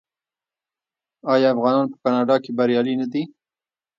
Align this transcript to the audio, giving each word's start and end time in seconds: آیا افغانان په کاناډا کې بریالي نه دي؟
آیا 1.33 1.47
افغانان 1.51 1.85
په 1.91 1.97
کاناډا 2.03 2.35
کې 2.43 2.51
بریالي 2.57 2.93
نه 3.01 3.07
دي؟ 3.11 3.23